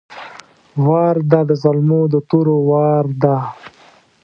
وار 0.87 1.17
ده 1.31 1.39
د 1.49 1.51
زلمو 1.63 2.01
د 2.13 2.15
تورو 2.29 2.55
وار 2.69 3.05
ده! 3.23 3.37